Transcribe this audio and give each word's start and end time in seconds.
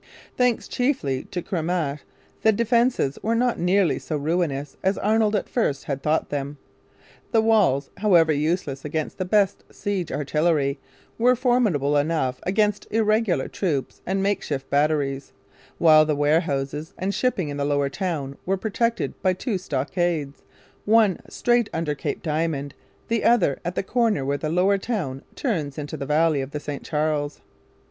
Thanks 0.35 0.67
chiefly 0.67 1.25
to 1.25 1.43
Cramahe, 1.43 1.99
the 2.41 2.51
defences 2.51 3.19
were 3.21 3.35
not 3.35 3.59
nearly 3.59 3.99
so 3.99 4.17
'ruinous' 4.17 4.75
as 4.81 4.97
Arnold 4.97 5.35
at 5.35 5.47
first 5.47 5.83
had 5.83 6.01
thought 6.01 6.29
them. 6.29 6.57
The 7.31 7.41
walls, 7.43 7.91
however 7.97 8.33
useless 8.33 8.83
against 8.83 9.19
the 9.19 9.25
best 9.25 9.63
siege 9.71 10.11
artillery, 10.11 10.79
were 11.19 11.35
formidable 11.35 11.97
enough 11.97 12.39
against 12.41 12.87
irregular 12.91 13.47
troops 13.47 14.01
and 14.03 14.23
makeshift 14.23 14.71
batteries; 14.71 15.33
while 15.77 16.03
the 16.03 16.15
warehouses 16.15 16.95
and 16.97 17.13
shipping 17.13 17.49
in 17.49 17.57
the 17.57 17.63
Lower 17.63 17.87
Town 17.87 18.39
were 18.43 18.57
protected 18.57 19.13
by 19.21 19.33
two 19.33 19.59
stockades, 19.59 20.41
one 20.83 21.19
straight 21.29 21.69
under 21.73 21.93
Cape 21.93 22.23
Diamond, 22.23 22.73
the 23.07 23.23
other 23.23 23.59
at 23.63 23.75
the 23.75 23.83
corner 23.83 24.25
where 24.25 24.39
the 24.39 24.49
Lower 24.49 24.79
Town 24.79 25.21
turns 25.35 25.77
into 25.77 25.95
the 25.95 26.07
valley 26.07 26.41
of 26.41 26.49
the 26.49 26.59
St 26.59 26.81
Charles. 26.83 27.41